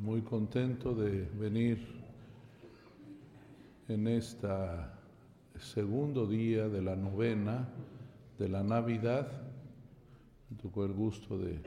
muy 0.00 0.22
contento 0.22 0.94
de 0.94 1.24
venir 1.38 1.84
en 3.88 4.06
este 4.06 4.48
segundo 5.58 6.26
día 6.26 6.68
de 6.68 6.82
la 6.82 6.94
novena 6.94 7.68
de 8.38 8.48
la 8.48 8.62
Navidad. 8.62 9.28
Me 10.50 10.56
tocó 10.56 10.84
el 10.84 10.92
gusto 10.92 11.38
de 11.38 11.58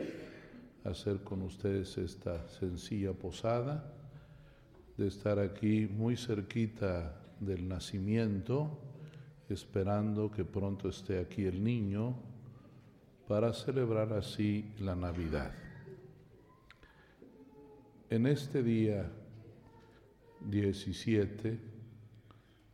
hacer 0.86 1.24
con 1.24 1.42
ustedes 1.42 1.98
esta 1.98 2.48
sencilla 2.48 3.14
posada, 3.14 3.92
de 4.98 5.08
estar 5.08 5.38
aquí 5.40 5.88
muy 5.88 6.16
cerquita 6.16 7.14
del 7.40 7.68
nacimiento, 7.68 8.80
esperando 9.50 10.32
que 10.32 10.46
pronto 10.46 10.90
esté 10.90 11.20
aquí 11.20 11.46
el 11.46 11.64
niño 11.64 12.16
para 13.28 13.52
celebrar 13.54 14.14
así 14.14 14.72
la 14.80 14.96
Navidad. 14.96 15.52
En 18.12 18.28
este 18.28 18.62
día 18.62 19.10
17 20.42 21.60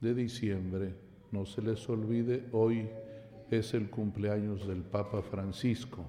de 0.02 0.14
diciembre, 0.16 0.96
no 1.32 1.46
se 1.46 1.62
les 1.62 1.88
olvide, 1.90 2.48
hoy 2.54 2.90
es 3.52 3.76
el 3.76 3.92
cumpleaños 3.92 4.68
del 4.68 4.82
Papa 4.82 5.22
Francisco. 5.22 6.04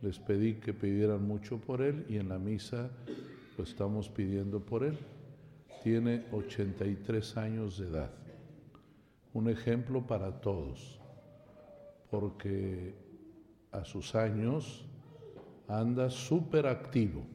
Les 0.00 0.18
pedí 0.18 0.54
que 0.54 0.72
pidieran 0.72 1.28
mucho 1.28 1.58
por 1.60 1.82
él 1.82 2.06
y 2.08 2.16
en 2.16 2.30
la 2.30 2.38
misa 2.38 2.88
lo 3.58 3.64
estamos 3.64 4.08
pidiendo 4.08 4.60
por 4.60 4.82
él. 4.82 4.96
Tiene 5.84 6.24
83 6.32 7.36
años 7.36 7.76
de 7.76 7.88
edad. 7.88 8.10
Un 9.34 9.50
ejemplo 9.50 10.06
para 10.06 10.40
todos, 10.40 10.98
porque 12.10 12.94
a 13.72 13.84
sus 13.84 14.14
años 14.14 14.86
anda 15.68 16.08
súper 16.08 16.66
activo 16.66 17.26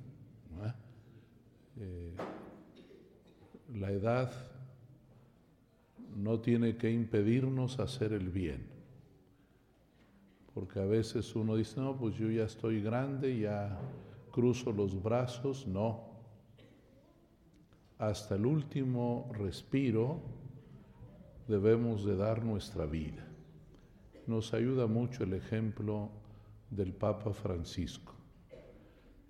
eh, 1.79 2.15
la 3.73 3.91
edad 3.91 4.31
no 6.15 6.39
tiene 6.39 6.77
que 6.77 6.91
impedirnos 6.91 7.79
hacer 7.79 8.13
el 8.13 8.29
bien. 8.29 8.67
Porque 10.53 10.79
a 10.79 10.85
veces 10.85 11.35
uno 11.35 11.55
dice, 11.55 11.79
no, 11.79 11.97
pues 11.97 12.15
yo 12.15 12.29
ya 12.29 12.43
estoy 12.43 12.81
grande, 12.81 13.39
ya 13.39 13.79
cruzo 14.31 14.71
los 14.71 15.01
brazos. 15.01 15.65
No. 15.65 16.13
Hasta 17.97 18.35
el 18.35 18.45
último 18.45 19.31
respiro 19.33 20.21
debemos 21.47 22.05
de 22.05 22.15
dar 22.15 22.43
nuestra 22.43 22.85
vida. 22.85 23.25
Nos 24.27 24.53
ayuda 24.53 24.85
mucho 24.85 25.23
el 25.23 25.33
ejemplo 25.33 26.09
del 26.69 26.93
Papa 26.93 27.33
Francisco. 27.33 28.13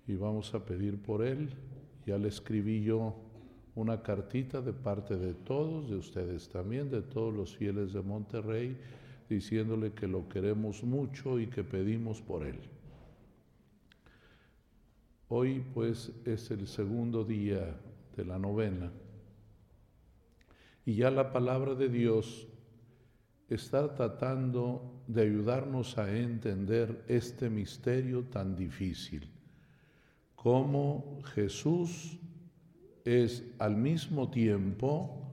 Y 0.06 0.16
vamos 0.16 0.52
a 0.54 0.64
pedir 0.64 1.00
por 1.00 1.24
él 1.24 1.50
ya 2.06 2.18
le 2.18 2.28
escribí 2.28 2.82
yo 2.82 3.14
una 3.74 4.02
cartita 4.02 4.60
de 4.60 4.72
parte 4.72 5.16
de 5.16 5.34
todos, 5.34 5.88
de 5.90 5.96
ustedes 5.96 6.48
también, 6.48 6.90
de 6.90 7.02
todos 7.02 7.34
los 7.34 7.56
fieles 7.56 7.92
de 7.92 8.02
Monterrey, 8.02 8.76
diciéndole 9.28 9.92
que 9.92 10.06
lo 10.06 10.28
queremos 10.28 10.84
mucho 10.84 11.40
y 11.40 11.46
que 11.46 11.64
pedimos 11.64 12.20
por 12.20 12.46
él. 12.46 12.58
Hoy 15.28 15.64
pues 15.72 16.12
es 16.24 16.50
el 16.50 16.68
segundo 16.68 17.24
día 17.24 17.74
de 18.16 18.24
la 18.24 18.38
novena 18.38 18.92
y 20.84 20.96
ya 20.96 21.10
la 21.10 21.32
palabra 21.32 21.74
de 21.74 21.88
Dios 21.88 22.46
está 23.48 23.94
tratando 23.94 25.02
de 25.08 25.22
ayudarnos 25.22 25.96
a 25.98 26.14
entender 26.14 27.04
este 27.08 27.48
misterio 27.48 28.24
tan 28.24 28.54
difícil 28.54 29.33
cómo 30.44 31.22
Jesús 31.34 32.18
es 33.02 33.44
al 33.58 33.76
mismo 33.76 34.30
tiempo 34.30 35.32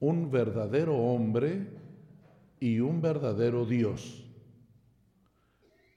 un 0.00 0.28
verdadero 0.28 0.96
hombre 0.96 1.68
y 2.58 2.80
un 2.80 3.00
verdadero 3.00 3.64
Dios. 3.64 4.28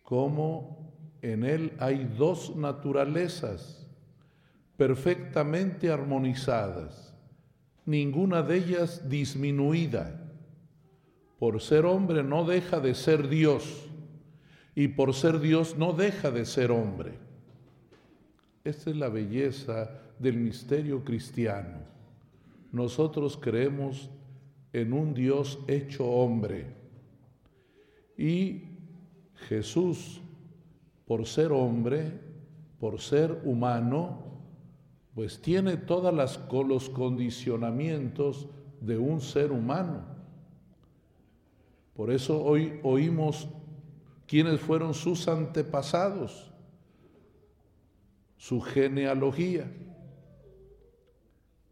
Cómo 0.04 0.94
en 1.24 1.46
Él 1.46 1.74
hay 1.80 2.06
dos 2.16 2.56
naturalezas 2.56 3.88
perfectamente 4.78 5.90
armonizadas, 5.90 7.16
ninguna 7.88 8.44
de 8.44 8.58
ellas 8.58 9.10
disminuida. 9.10 10.32
Por 11.40 11.60
ser 11.60 11.88
hombre 11.88 12.22
no 12.22 12.46
deja 12.46 12.80
de 12.82 12.94
ser 12.94 13.30
Dios 13.30 13.90
y 14.76 14.90
por 14.90 15.16
ser 15.16 15.40
Dios 15.40 15.76
no 15.76 15.94
deja 15.94 16.30
de 16.30 16.46
ser 16.46 16.70
hombre. 16.70 17.27
Esta 18.68 18.90
es 18.90 18.98
la 18.98 19.08
belleza 19.08 19.90
del 20.20 20.36
misterio 20.36 21.02
cristiano. 21.02 21.78
Nosotros 22.74 23.40
creemos 23.42 24.10
en 24.74 24.92
un 24.92 25.14
Dios 25.14 25.58
hecho 25.70 26.06
hombre 26.06 26.66
y 28.18 28.64
Jesús, 29.48 30.20
por 31.06 31.26
ser 31.26 31.54
hombre, 31.54 32.12
por 32.78 33.00
ser 33.00 33.42
humano, 33.46 34.18
pues 35.16 35.42
tiene 35.42 35.78
todos 35.78 36.14
los 36.68 36.90
condicionamientos 36.90 38.50
de 38.82 38.98
un 38.98 39.22
ser 39.22 39.54
humano. 39.54 40.02
Por 41.96 42.12
eso 42.12 42.44
hoy 42.44 42.82
oímos 42.84 43.48
quiénes 44.28 44.60
fueron 44.60 44.94
sus 44.94 45.30
antepasados 45.30 46.52
su 48.38 48.62
genealogía, 48.62 49.70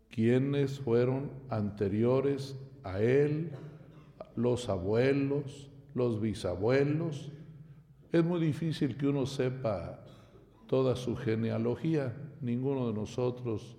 quiénes 0.09 0.79
fueron 0.79 1.31
anteriores 1.49 2.59
a 2.83 3.01
él, 3.01 3.51
los 4.35 4.67
abuelos, 4.69 5.69
los 5.93 6.19
bisabuelos. 6.19 7.31
Es 8.11 8.23
muy 8.23 8.39
difícil 8.39 8.97
que 8.97 9.07
uno 9.07 9.25
sepa 9.25 10.03
toda 10.67 10.95
su 10.95 11.15
genealogía, 11.15 12.15
ninguno 12.41 12.87
de 12.87 12.93
nosotros. 12.93 13.77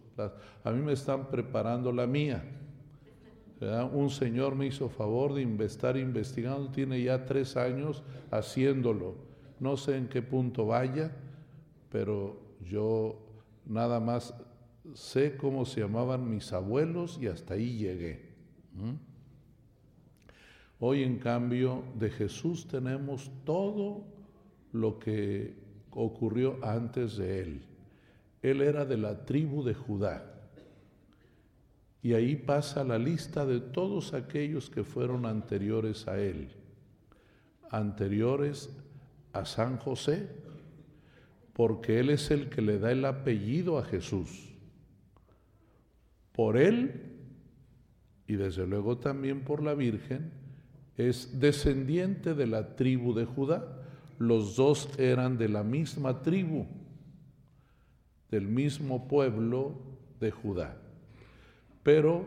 a 0.64 0.70
mí 0.70 0.82
me 0.82 0.92
están 0.92 1.28
preparando 1.30 1.92
la 1.92 2.06
mía. 2.06 2.44
Un 3.92 4.10
señor 4.10 4.54
me 4.54 4.66
hizo 4.66 4.88
favor 4.88 5.34
de 5.34 5.64
estar 5.64 5.97
investigando, 5.97 6.70
tiene 6.70 7.03
ya 7.03 7.24
tres 7.24 7.56
años 7.56 8.03
haciéndolo. 8.30 9.14
No 9.58 9.76
sé 9.76 9.97
en 9.97 10.08
qué 10.08 10.20
punto 10.20 10.66
vaya, 10.66 11.10
pero 11.91 12.46
yo 12.65 13.19
nada 13.65 14.00
más 14.00 14.34
sé 14.94 15.37
cómo 15.37 15.65
se 15.65 15.81
llamaban 15.81 16.31
mis 16.31 16.53
abuelos 16.53 17.19
y 17.21 17.27
hasta 17.27 17.55
ahí 17.55 17.78
llegué. 17.78 18.34
Hoy 20.78 21.03
en 21.03 21.19
cambio 21.19 21.84
de 21.99 22.11
Jesús 22.11 22.69
tenemos 22.69 23.31
todo 23.45 24.05
lo 24.72 24.99
que 24.99 25.55
ocurrió 25.91 26.59
antes 26.62 27.16
de 27.16 27.41
él. 27.41 27.62
Él 28.43 28.61
era 28.61 28.84
de 28.84 28.99
la 28.99 29.25
tribu 29.25 29.65
de 29.65 29.75
Judá. 29.75 30.33
Y 32.03 32.12
ahí 32.12 32.37
pasa 32.37 32.84
la 32.84 32.99
lista 32.99 33.47
de 33.47 33.59
todos 33.59 34.12
aquellos 34.12 34.71
que 34.71 34.84
fueron 34.84 35.27
anteriores 35.27 36.06
a 36.06 36.21
él, 36.21 36.50
anteriores 37.71 38.71
a 39.33 39.45
San 39.45 39.78
José, 39.78 40.28
porque 41.56 42.00
Él 42.00 42.11
es 42.11 42.31
el 42.31 42.50
que 42.50 42.61
le 42.61 42.78
da 42.78 42.93
el 42.93 43.03
apellido 43.06 43.78
a 43.78 43.83
Jesús. 43.83 44.53
Por 46.33 46.59
Él, 46.59 47.17
y 48.27 48.34
desde 48.34 48.67
luego 48.67 48.99
también 48.99 49.43
por 49.43 49.62
la 49.62 49.72
Virgen, 49.72 50.33
es 50.99 51.41
descendiente 51.41 52.34
de 52.34 52.47
la 52.47 52.77
tribu 52.77 53.15
de 53.15 53.25
Judá. 53.25 53.66
Los 54.19 54.56
dos 54.56 54.91
eran 54.99 55.39
de 55.39 55.49
la 55.49 55.62
misma 55.62 56.21
tribu, 56.21 56.66
del 58.30 58.48
mismo 58.48 59.09
pueblo 59.09 59.80
de 60.21 60.33
Judá. 60.33 60.77
Pero 61.83 62.27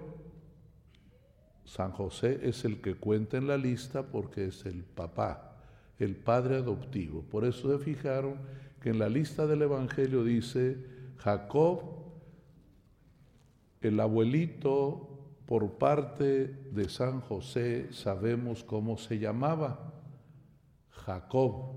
San 1.66 1.92
José 1.92 2.40
es 2.42 2.66
el 2.66 2.82
que 2.82 2.96
cuenta 2.96 3.38
en 3.38 3.46
la 3.46 3.60
lista 3.60 4.08
porque 4.08 4.46
es 4.48 4.66
el 4.66 4.84
papá, 4.84 5.56
el 6.00 6.16
padre 6.16 6.56
adoptivo. 6.56 7.22
Por 7.22 7.46
eso 7.46 7.78
se 7.78 7.84
fijaron 7.84 8.38
que 8.82 8.90
en 8.90 9.00
la 9.00 9.10
lista 9.10 9.46
del 9.46 9.62
Evangelio 9.64 10.24
dice 10.24 10.78
Jacob, 11.18 11.82
el 13.82 14.00
abuelito 14.00 15.10
por 15.46 15.78
parte 15.78 16.48
de 16.48 16.90
San 16.90 17.22
José, 17.22 17.92
sabemos 17.92 18.64
cómo 18.64 18.98
se 18.98 19.20
llamaba, 19.20 19.94
Jacob, 20.90 21.74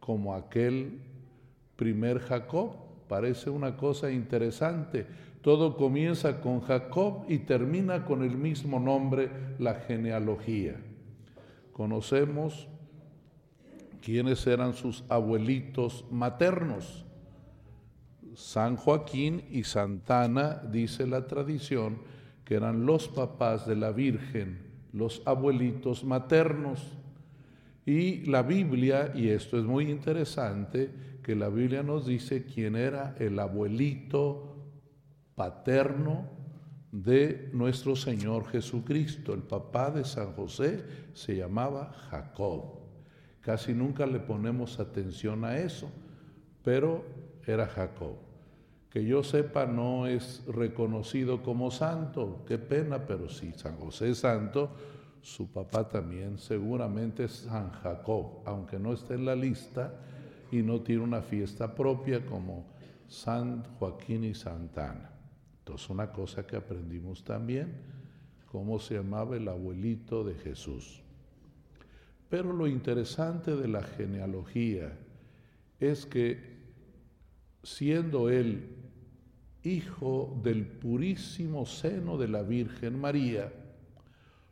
como 0.00 0.34
aquel 0.34 1.00
primer 1.76 2.18
Jacob. 2.20 2.76
Parece 3.08 3.50
una 3.50 3.76
cosa 3.76 4.10
interesante. 4.10 5.06
Todo 5.42 5.76
comienza 5.76 6.40
con 6.40 6.60
Jacob 6.60 7.24
y 7.28 7.38
termina 7.38 8.04
con 8.04 8.24
el 8.24 8.36
mismo 8.36 8.80
nombre, 8.80 9.30
la 9.58 9.74
genealogía. 9.74 10.74
Conocemos 11.72 12.68
quiénes 14.06 14.46
eran 14.46 14.72
sus 14.72 15.02
abuelitos 15.08 16.04
maternos. 16.12 17.04
San 18.36 18.76
Joaquín 18.76 19.42
y 19.50 19.64
Santana, 19.64 20.62
dice 20.70 21.08
la 21.08 21.26
tradición, 21.26 21.98
que 22.44 22.54
eran 22.54 22.86
los 22.86 23.08
papás 23.08 23.66
de 23.66 23.74
la 23.74 23.90
Virgen, 23.90 24.60
los 24.92 25.22
abuelitos 25.26 26.04
maternos. 26.04 26.86
Y 27.84 28.24
la 28.26 28.42
Biblia, 28.44 29.10
y 29.12 29.30
esto 29.30 29.58
es 29.58 29.64
muy 29.64 29.90
interesante, 29.90 31.18
que 31.24 31.34
la 31.34 31.48
Biblia 31.48 31.82
nos 31.82 32.06
dice 32.06 32.44
quién 32.44 32.76
era 32.76 33.16
el 33.18 33.36
abuelito 33.40 34.54
paterno 35.34 36.30
de 36.92 37.50
nuestro 37.52 37.96
Señor 37.96 38.46
Jesucristo. 38.46 39.34
El 39.34 39.42
papá 39.42 39.90
de 39.90 40.04
San 40.04 40.32
José 40.34 40.84
se 41.12 41.34
llamaba 41.34 41.92
Jacob. 42.08 42.85
Casi 43.46 43.72
nunca 43.72 44.06
le 44.06 44.18
ponemos 44.18 44.80
atención 44.80 45.44
a 45.44 45.56
eso, 45.56 45.88
pero 46.64 47.04
era 47.46 47.68
Jacob. 47.68 48.16
Que 48.90 49.04
yo 49.04 49.22
sepa 49.22 49.66
no 49.66 50.08
es 50.08 50.42
reconocido 50.48 51.44
como 51.44 51.70
santo, 51.70 52.42
qué 52.48 52.58
pena, 52.58 53.06
pero 53.06 53.28
si 53.28 53.52
San 53.52 53.76
José 53.76 54.10
es 54.10 54.18
santo, 54.18 54.70
su 55.22 55.52
papá 55.52 55.88
también 55.88 56.38
seguramente 56.38 57.26
es 57.26 57.46
San 57.48 57.70
Jacob, 57.70 58.42
aunque 58.46 58.80
no 58.80 58.92
esté 58.92 59.14
en 59.14 59.24
la 59.24 59.36
lista 59.36 59.94
y 60.50 60.62
no 60.62 60.80
tiene 60.80 61.04
una 61.04 61.22
fiesta 61.22 61.72
propia 61.72 62.26
como 62.26 62.66
San 63.06 63.62
Joaquín 63.78 64.24
y 64.24 64.34
Santana. 64.34 65.12
Entonces, 65.60 65.88
una 65.88 66.10
cosa 66.10 66.44
que 66.44 66.56
aprendimos 66.56 67.22
también, 67.22 67.80
cómo 68.50 68.80
se 68.80 68.94
llamaba 68.94 69.36
el 69.36 69.46
abuelito 69.46 70.24
de 70.24 70.34
Jesús. 70.34 71.05
Pero 72.28 72.52
lo 72.52 72.66
interesante 72.66 73.54
de 73.54 73.68
la 73.68 73.82
genealogía 73.82 74.96
es 75.78 76.06
que 76.06 76.56
siendo 77.62 78.28
él 78.28 78.76
hijo 79.62 80.40
del 80.42 80.66
purísimo 80.66 81.66
seno 81.66 82.16
de 82.16 82.28
la 82.28 82.42
Virgen 82.42 83.00
María, 83.00 83.52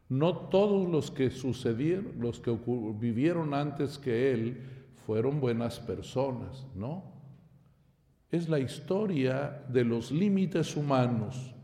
no 0.09 0.37
todos 0.49 0.89
los 0.89 1.11
que 1.11 1.31
sucedieron, 1.31 2.13
los 2.19 2.41
que 2.41 2.57
vivieron 2.99 3.55
antes 3.55 3.99
que 3.99 4.33
él, 4.33 4.63
fueron 5.07 5.41
buenas 5.41 5.81
personas, 5.81 6.67
¿no? 6.75 7.15
es 8.37 8.49
la 8.49 8.59
historia 8.59 9.65
de 9.69 9.85
los 9.85 10.11
límites 10.11 10.77
humanos. 10.77 11.55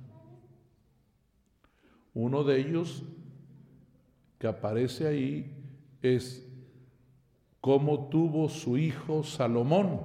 Uno 2.14 2.44
de 2.44 2.60
ellos 2.60 3.02
que 4.38 4.46
aparece 4.46 5.08
ahí 5.08 5.59
es 6.02 6.46
cómo 7.60 8.08
tuvo 8.08 8.48
su 8.48 8.78
hijo 8.78 9.22
Salomón. 9.22 10.00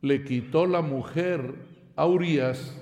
Le 0.00 0.24
quitó 0.24 0.66
la 0.66 0.82
mujer 0.82 1.54
a 1.96 2.06
Urias, 2.06 2.76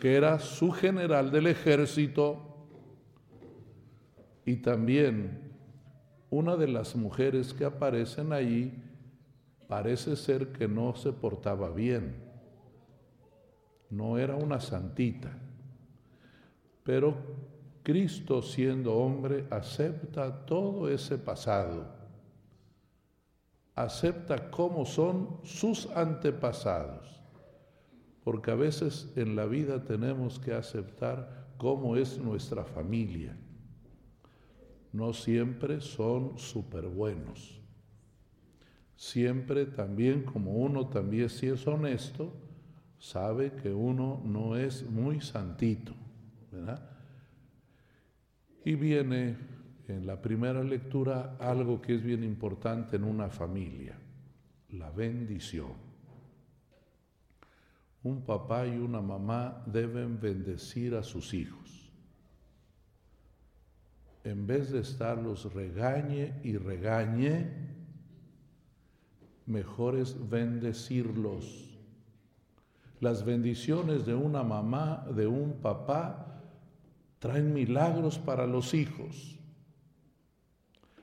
que 0.00 0.14
era 0.14 0.38
su 0.38 0.70
general 0.70 1.30
del 1.30 1.46
ejército, 1.46 2.52
y 4.44 4.56
también 4.56 5.52
una 6.30 6.56
de 6.56 6.68
las 6.68 6.96
mujeres 6.96 7.54
que 7.54 7.64
aparecen 7.64 8.32
ahí 8.32 8.82
parece 9.68 10.16
ser 10.16 10.48
que 10.48 10.68
no 10.68 10.94
se 10.94 11.12
portaba 11.12 11.70
bien, 11.70 12.16
no 13.90 14.18
era 14.18 14.36
una 14.36 14.60
santita, 14.60 15.30
pero 16.82 17.14
Cristo 17.82 18.42
siendo 18.42 18.94
hombre 18.94 19.46
acepta 19.50 20.44
todo 20.46 20.88
ese 20.88 21.18
pasado, 21.18 21.86
acepta 23.74 24.50
cómo 24.50 24.84
son 24.84 25.40
sus 25.42 25.86
antepasados, 25.90 27.20
porque 28.22 28.50
a 28.50 28.56
veces 28.56 29.12
en 29.16 29.34
la 29.34 29.46
vida 29.46 29.84
tenemos 29.84 30.38
que 30.38 30.52
aceptar 30.52 31.48
cómo 31.58 31.96
es 31.96 32.18
nuestra 32.18 32.64
familia. 32.64 33.36
No 34.92 35.12
siempre 35.12 35.80
son 35.80 36.38
súper 36.38 36.86
buenos 36.86 37.62
siempre 39.02 39.66
también, 39.66 40.22
como 40.22 40.52
uno 40.52 40.86
también 40.86 41.28
si 41.28 41.48
es 41.48 41.66
honesto, 41.66 42.32
sabe 43.00 43.50
que 43.50 43.74
uno 43.74 44.22
no 44.24 44.56
es 44.56 44.88
muy 44.88 45.20
santito, 45.20 45.92
¿verdad? 46.52 46.88
Y 48.64 48.74
viene 48.76 49.36
en 49.88 50.06
la 50.06 50.20
primera 50.20 50.62
lectura 50.62 51.36
algo 51.40 51.80
que 51.80 51.96
es 51.96 52.02
bien 52.02 52.22
importante 52.22 52.96
en 52.96 53.04
una 53.04 53.28
familia, 53.28 53.98
la 54.70 54.90
bendición. 54.90 55.72
Un 58.04 58.24
papá 58.24 58.66
y 58.66 58.76
una 58.76 59.00
mamá 59.00 59.62
deben 59.66 60.20
bendecir 60.20 60.94
a 60.94 61.02
sus 61.02 61.34
hijos. 61.34 61.92
En 64.24 64.46
vez 64.46 64.70
de 64.70 64.80
estarlos 64.80 65.52
regañe 65.52 66.40
y 66.44 66.56
regañe, 66.56 67.50
mejor 69.46 69.96
es 69.96 70.16
bendecirlos. 70.30 71.78
Las 73.00 73.24
bendiciones 73.24 74.06
de 74.06 74.14
una 74.14 74.44
mamá, 74.44 75.04
de 75.14 75.26
un 75.26 75.54
papá, 75.60 76.31
traen 77.22 77.54
milagros 77.54 78.18
para 78.18 78.46
los 78.46 78.74
hijos. 78.74 79.38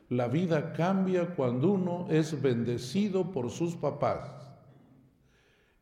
La 0.10 0.28
vida 0.28 0.74
cambia 0.74 1.34
cuando 1.36 1.72
uno 1.72 2.08
es 2.10 2.42
bendecido 2.42 3.32
por 3.32 3.50
sus 3.50 3.76
papás. 3.76 4.30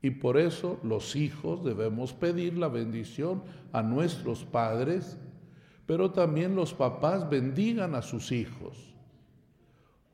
Y 0.02 0.12
por 0.12 0.38
eso 0.38 0.80
los 0.84 1.16
hijos 1.16 1.66
debemos 1.66 2.14
pedir 2.14 2.56
la 2.56 2.68
bendición 2.68 3.42
a 3.74 3.82
nuestros 3.82 4.46
padres, 4.46 5.18
pero 5.88 6.12
también 6.12 6.56
los 6.56 6.74
papás 6.74 7.28
bendigan 7.28 7.96
a 7.96 8.04
sus 8.04 8.32
hijos 8.32 8.88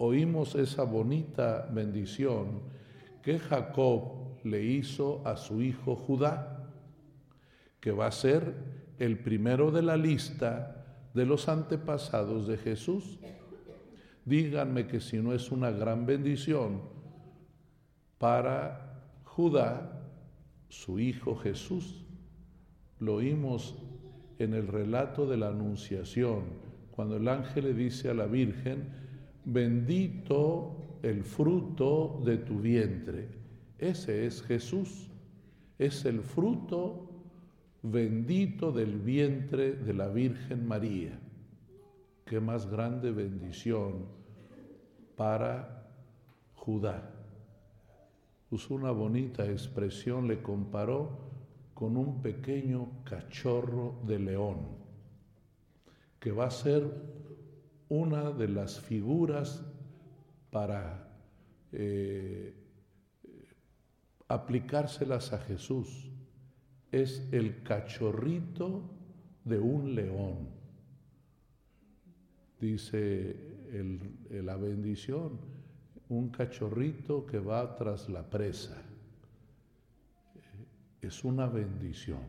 oímos 0.03 0.55
esa 0.55 0.83
bonita 0.83 1.67
bendición 1.71 2.61
que 3.21 3.39
Jacob 3.39 4.37
le 4.43 4.61
hizo 4.61 5.21
a 5.25 5.37
su 5.37 5.61
hijo 5.61 5.95
Judá, 5.95 6.69
que 7.79 7.91
va 7.91 8.07
a 8.07 8.11
ser 8.11 8.82
el 8.99 9.19
primero 9.19 9.71
de 9.71 9.81
la 9.81 9.97
lista 9.97 10.85
de 11.13 11.25
los 11.25 11.47
antepasados 11.47 12.47
de 12.47 12.57
Jesús. 12.57 13.19
Díganme 14.25 14.87
que 14.87 14.99
si 14.99 15.17
no 15.17 15.33
es 15.33 15.51
una 15.51 15.71
gran 15.71 16.05
bendición 16.05 16.81
para 18.17 19.01
Judá, 19.23 20.01
su 20.69 20.99
hijo 20.99 21.35
Jesús. 21.35 22.05
Lo 22.99 23.15
oímos 23.15 23.75
en 24.39 24.53
el 24.53 24.67
relato 24.67 25.27
de 25.27 25.37
la 25.37 25.49
Anunciación, 25.49 26.43
cuando 26.91 27.17
el 27.17 27.27
ángel 27.27 27.65
le 27.65 27.73
dice 27.73 28.09
a 28.09 28.13
la 28.13 28.25
Virgen, 28.25 28.89
bendito 29.45 30.99
el 31.03 31.23
fruto 31.23 32.21
de 32.25 32.37
tu 32.37 32.59
vientre. 32.59 33.27
Ese 33.77 34.25
es 34.25 34.41
Jesús, 34.41 35.09
es 35.77 36.05
el 36.05 36.21
fruto 36.21 37.09
bendito 37.83 38.71
del 38.71 38.97
vientre 38.97 39.73
de 39.73 39.93
la 39.93 40.07
Virgen 40.07 40.65
María. 40.65 41.19
Qué 42.25 42.39
más 42.39 42.65
grande 42.71 43.11
bendición 43.11 44.05
para 45.17 45.85
Judá. 46.55 47.11
Usó 48.49 48.75
una 48.75 48.91
bonita 48.91 49.45
expresión, 49.45 50.29
le 50.29 50.41
comparó 50.41 51.19
con 51.73 51.97
un 51.97 52.21
pequeño 52.21 53.03
cachorro 53.03 53.99
de 54.07 54.19
león, 54.19 54.59
que 56.21 56.31
va 56.31 56.45
a 56.45 56.51
ser 56.51 56.89
una 57.89 58.31
de 58.31 58.47
las 58.47 58.79
figuras 58.79 59.61
para 60.51 61.11
eh, 61.73 62.53
aplicárselas 64.29 65.33
a 65.33 65.39
Jesús 65.39 66.12
es 66.93 67.27
el 67.31 67.63
cachorrito 67.63 68.81
de 69.43 69.59
un 69.59 69.95
león. 69.95 70.47
Dice 72.61 73.35
la 74.29 74.55
bendición, 74.55 75.39
un 76.09 76.29
cachorrito 76.29 77.25
que 77.25 77.39
va 77.39 77.75
tras 77.75 78.07
la 78.09 78.29
presa. 78.29 78.81
Es 81.01 81.23
una 81.23 81.47
bendición. 81.47 82.21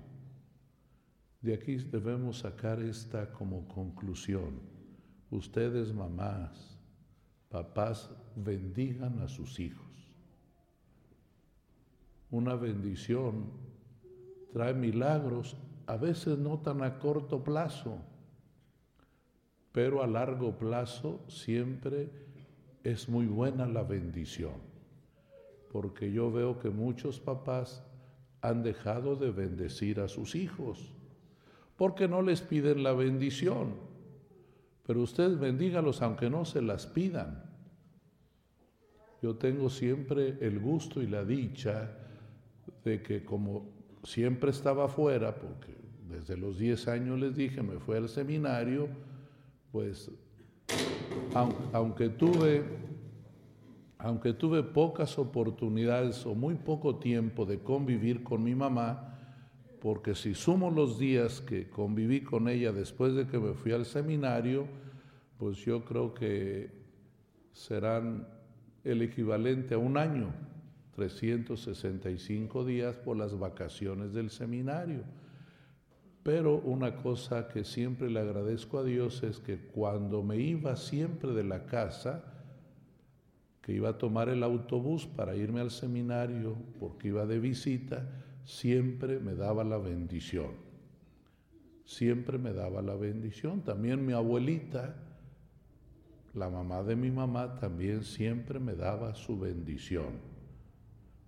De 1.42 1.54
aquí 1.54 1.76
debemos 1.76 2.38
sacar 2.38 2.82
esta 2.82 3.30
como 3.30 3.68
conclusión 3.68 4.74
ustedes 5.30 5.92
mamás, 5.92 6.78
papás, 7.50 8.10
bendigan 8.36 9.20
a 9.20 9.28
sus 9.28 9.58
hijos. 9.58 9.84
Una 12.30 12.54
bendición 12.54 13.50
trae 14.54 14.72
milagros, 14.72 15.56
a 15.86 15.96
veces 15.96 16.38
no 16.38 16.60
tan 16.60 16.82
a 16.82 17.00
corto 17.00 17.42
plazo, 17.42 17.98
pero 19.72 20.00
a 20.00 20.06
largo 20.06 20.56
plazo 20.56 21.20
siempre 21.28 22.08
es 22.84 23.08
muy 23.08 23.26
buena 23.26 23.66
la 23.66 23.82
bendición. 23.82 24.72
porque 25.72 26.12
yo 26.12 26.30
veo 26.30 26.60
que 26.60 26.70
muchos 26.70 27.18
papás 27.18 27.82
han 28.42 28.62
dejado 28.62 29.16
de 29.16 29.32
bendecir 29.32 29.98
a 29.98 30.06
sus 30.06 30.36
hijos, 30.36 30.92
porque 31.76 32.06
no 32.06 32.22
les 32.22 32.42
piden 32.42 32.84
la 32.84 32.92
bendición. 32.92 33.74
Pero 34.86 35.02
ustedes 35.02 35.36
bendígalos 35.36 36.00
aunque 36.00 36.30
no 36.30 36.44
se 36.44 36.62
las 36.62 36.86
pidan. 36.86 37.42
Yo 39.20 39.34
tengo 39.34 39.68
siempre 39.68 40.38
el 40.40 40.60
gusto 40.60 41.02
y 41.02 41.08
la 41.08 41.24
dicha 41.24 41.90
de 42.84 43.02
que 43.02 43.24
como 43.24 43.73
siempre 44.04 44.50
estaba 44.50 44.84
afuera, 44.84 45.34
porque 45.34 45.74
desde 46.08 46.36
los 46.36 46.58
10 46.58 46.88
años 46.88 47.18
les 47.18 47.34
dije, 47.34 47.62
me 47.62 47.78
fui 47.78 47.96
al 47.96 48.08
seminario, 48.08 48.88
pues 49.72 50.10
aunque 51.72 52.08
tuve, 52.08 52.64
aunque 53.98 54.32
tuve 54.32 54.62
pocas 54.62 55.18
oportunidades 55.18 56.24
o 56.26 56.34
muy 56.34 56.54
poco 56.54 56.96
tiempo 56.96 57.44
de 57.44 57.58
convivir 57.58 58.22
con 58.22 58.42
mi 58.42 58.54
mamá, 58.54 59.10
porque 59.80 60.14
si 60.14 60.34
sumo 60.34 60.70
los 60.70 60.98
días 60.98 61.40
que 61.40 61.68
conviví 61.68 62.22
con 62.22 62.48
ella 62.48 62.72
después 62.72 63.14
de 63.14 63.26
que 63.26 63.38
me 63.38 63.54
fui 63.54 63.72
al 63.72 63.84
seminario, 63.84 64.66
pues 65.38 65.58
yo 65.58 65.84
creo 65.84 66.14
que 66.14 66.70
serán 67.52 68.26
el 68.82 69.02
equivalente 69.02 69.74
a 69.74 69.78
un 69.78 69.96
año, 69.98 70.32
365 70.94 72.64
días 72.64 72.96
por 72.96 73.16
las 73.16 73.38
vacaciones 73.38 74.12
del 74.12 74.30
seminario. 74.30 75.02
Pero 76.22 76.56
una 76.56 76.96
cosa 76.96 77.48
que 77.48 77.64
siempre 77.64 78.08
le 78.10 78.20
agradezco 78.20 78.78
a 78.78 78.84
Dios 78.84 79.22
es 79.22 79.40
que 79.40 79.58
cuando 79.58 80.22
me 80.22 80.38
iba 80.38 80.74
siempre 80.76 81.32
de 81.32 81.44
la 81.44 81.66
casa, 81.66 82.24
que 83.60 83.72
iba 83.72 83.90
a 83.90 83.98
tomar 83.98 84.28
el 84.28 84.42
autobús 84.42 85.06
para 85.06 85.36
irme 85.36 85.60
al 85.60 85.70
seminario 85.70 86.56
porque 86.78 87.08
iba 87.08 87.26
de 87.26 87.38
visita, 87.38 88.08
siempre 88.44 89.18
me 89.18 89.34
daba 89.34 89.64
la 89.64 89.78
bendición. 89.78 90.52
Siempre 91.84 92.38
me 92.38 92.52
daba 92.52 92.80
la 92.80 92.94
bendición. 92.94 93.62
También 93.62 94.04
mi 94.04 94.14
abuelita, 94.14 94.96
la 96.32 96.48
mamá 96.48 96.82
de 96.82 96.96
mi 96.96 97.10
mamá, 97.10 97.56
también 97.56 98.02
siempre 98.02 98.58
me 98.58 98.74
daba 98.74 99.14
su 99.14 99.38
bendición. 99.38 100.33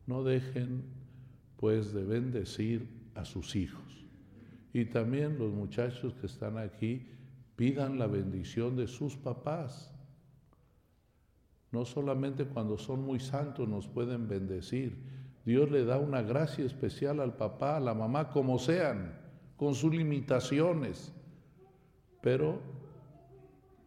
No 0.06 0.22
dejen 0.22 0.84
pues 1.56 1.92
de 1.92 2.04
bendecir 2.04 2.88
a 3.14 3.24
sus 3.24 3.56
hijos. 3.56 4.06
Y 4.72 4.84
también 4.84 5.38
los 5.38 5.52
muchachos 5.52 6.14
que 6.14 6.26
están 6.26 6.58
aquí 6.58 7.06
pidan 7.56 7.98
la 7.98 8.06
bendición 8.06 8.76
de 8.76 8.86
sus 8.86 9.16
papás. 9.16 9.90
No 11.72 11.84
solamente 11.84 12.44
cuando 12.44 12.78
son 12.78 13.02
muy 13.02 13.18
santos 13.18 13.68
nos 13.68 13.88
pueden 13.88 14.28
bendecir. 14.28 14.96
Dios 15.44 15.70
le 15.70 15.84
da 15.84 15.98
una 15.98 16.22
gracia 16.22 16.64
especial 16.64 17.20
al 17.20 17.36
papá, 17.36 17.76
a 17.76 17.80
la 17.80 17.94
mamá, 17.94 18.30
como 18.30 18.58
sean, 18.58 19.18
con 19.56 19.74
sus 19.74 19.94
limitaciones. 19.94 21.12
Pero 22.20 22.60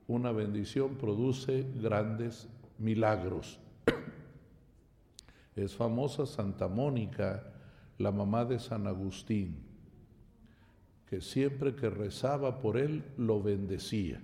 una 0.07 0.31
bendición 0.31 0.95
produce 0.95 1.65
grandes 1.75 2.49
milagros. 2.79 3.59
Es 5.63 5.75
famosa 5.75 6.25
Santa 6.25 6.67
Mónica, 6.67 7.43
la 7.97 8.11
mamá 8.11 8.45
de 8.45 8.59
San 8.59 8.87
Agustín 8.87 9.69
que 11.09 11.21
siempre 11.21 11.75
que 11.75 11.89
rezaba 11.89 12.59
por 12.59 12.77
él 12.77 13.03
lo 13.17 13.41
bendecía. 13.41 14.21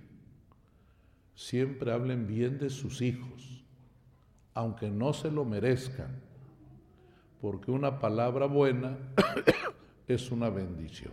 Siempre 1.34 1.90
hablen 1.90 2.28
bien 2.28 2.58
de 2.58 2.70
sus 2.70 3.02
hijos, 3.02 3.64
aunque 4.54 4.88
no 4.88 5.12
se 5.12 5.30
lo 5.32 5.44
merezcan, 5.44 6.20
porque 7.40 7.72
una 7.72 7.98
palabra 7.98 8.46
buena 8.46 8.96
es 10.06 10.30
una 10.30 10.48
bendición. 10.48 11.12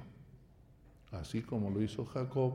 Así 1.12 1.42
como 1.42 1.72
lo 1.72 1.82
hizo 1.82 2.06
Jacob 2.06 2.54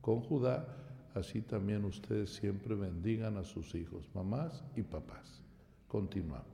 con 0.00 0.20
Judá, 0.20 0.64
así 1.12 1.42
también 1.42 1.84
ustedes 1.84 2.32
siempre 2.32 2.76
bendigan 2.76 3.36
a 3.36 3.42
sus 3.42 3.74
hijos, 3.74 4.08
mamás 4.14 4.62
y 4.76 4.82
papás. 4.82 5.42
Continuamos. 5.88 6.53